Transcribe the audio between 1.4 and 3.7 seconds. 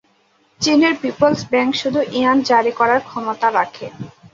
bank শুধু yuan জারি করার ক্ষমতা